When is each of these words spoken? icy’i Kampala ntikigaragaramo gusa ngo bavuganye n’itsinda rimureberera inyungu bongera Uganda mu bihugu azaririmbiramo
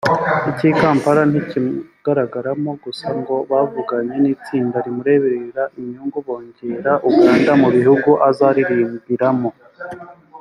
icy’i 0.51 0.73
Kampala 0.79 1.21
ntikigaragaramo 1.31 2.71
gusa 2.83 3.07
ngo 3.19 3.35
bavuganye 3.51 4.15
n’itsinda 4.19 4.77
rimureberera 4.85 5.63
inyungu 5.79 6.17
bongera 6.25 6.91
Uganda 7.09 7.51
mu 7.61 7.69
bihugu 7.75 8.09
azaririmbiramo 8.29 9.49